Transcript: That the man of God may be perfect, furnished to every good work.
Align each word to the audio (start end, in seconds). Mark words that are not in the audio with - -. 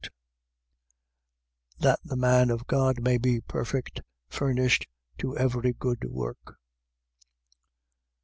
That 1.77 1.99
the 2.03 2.15
man 2.15 2.49
of 2.49 2.65
God 2.65 2.99
may 3.03 3.19
be 3.19 3.39
perfect, 3.39 4.01
furnished 4.29 4.87
to 5.19 5.37
every 5.37 5.73
good 5.73 6.05
work. 6.09 6.57